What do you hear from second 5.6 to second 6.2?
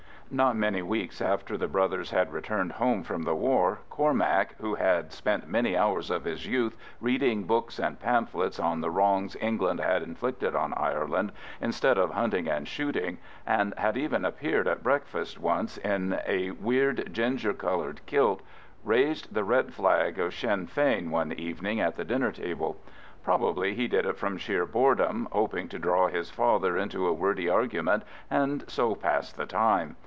hours